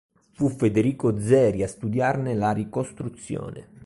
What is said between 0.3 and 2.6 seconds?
Fu Federico Zeri a studiarne la